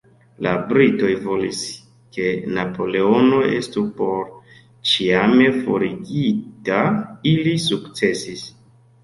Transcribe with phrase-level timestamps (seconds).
[0.43, 1.59] La Britoj volis
[2.17, 6.81] ke Napoleono estu porĉiame forigita;
[7.35, 8.49] ili sukcesis.